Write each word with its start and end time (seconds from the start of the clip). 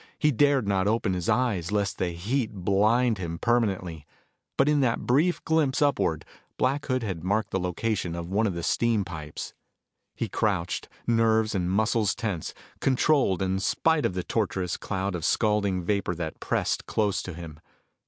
He 0.17 0.31
dared 0.31 0.67
not 0.67 0.87
open 0.87 1.13
his 1.13 1.29
eyes 1.29 1.71
lest 1.71 1.99
the 1.99 2.09
heat 2.09 2.51
blind 2.51 3.19
him 3.19 3.37
permanently. 3.37 4.07
But 4.57 4.67
in 4.67 4.79
that 4.79 5.05
brief 5.05 5.43
glimpse 5.45 5.79
upward, 5.79 6.25
Black 6.57 6.83
Hood 6.87 7.03
had 7.03 7.23
marked 7.23 7.51
the 7.51 7.59
location 7.59 8.15
of 8.15 8.27
one 8.27 8.47
of 8.47 8.55
the 8.55 8.63
steam 8.63 9.05
pipes. 9.05 9.53
He 10.15 10.27
crouched, 10.27 10.89
nerves 11.05 11.53
and 11.53 11.69
muscles 11.69 12.15
tense, 12.15 12.55
controled 12.79 13.43
in 13.43 13.59
spite 13.59 14.07
of 14.07 14.15
the 14.15 14.23
torturous 14.23 14.75
cloud 14.75 15.13
of 15.13 15.23
scalding 15.23 15.83
vapor 15.83 16.15
that 16.15 16.39
pressed 16.39 16.87
close 16.87 17.21
to 17.21 17.35
him. 17.35 17.59